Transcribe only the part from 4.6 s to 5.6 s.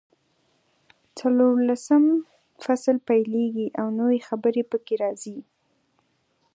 پکې راځي.